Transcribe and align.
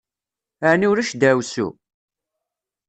Ɛni 0.69 0.87
ulac 0.91 1.11
deɛwessu? 1.15 1.67